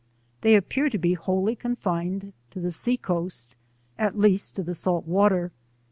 They 0.41 0.55
appear 0.55 0.89
to 0.89 0.97
be 0.97 1.13
wholly 1.13 1.55
confined 1.55 2.33
to 2.49 2.59
the 2.59 2.71
sea 2.71 2.97
coast, 2.97 3.53
at 3.99 4.17
least 4.17 4.55
to 4.55 4.63
the 4.63 4.73
salt 4.73 5.05
water. 5.05 5.51